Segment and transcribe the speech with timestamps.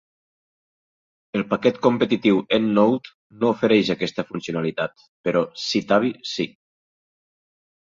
[1.39, 3.15] El paquet competitiu EndNote
[3.45, 6.53] no ofereix aquesta funcionalitat, però Citavi sí.